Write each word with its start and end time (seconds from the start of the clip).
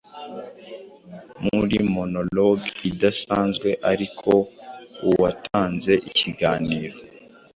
Muri 1.55 1.77
monologue 1.95 2.67
idaanzwe, 2.89 3.69
ariko, 3.91 4.31
uwatanze 5.09 5.93
ikiganiro 6.09 6.97